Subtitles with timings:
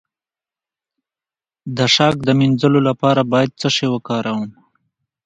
[1.77, 4.49] د شک د مینځلو لپاره باید څه شی وکاروم؟